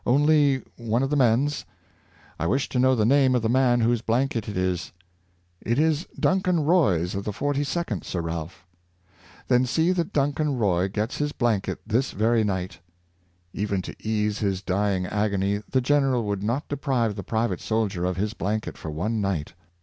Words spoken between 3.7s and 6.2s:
whose blanket it is."" It is